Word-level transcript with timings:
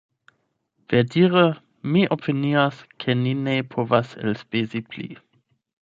Verdire 0.93 1.43
mi 1.95 2.03
opinias 2.17 2.81
ke 3.05 3.19
ni 3.23 3.37
ne 3.45 3.57
povas 3.77 4.17
elspezi 4.25 4.87
pli. 4.93 5.09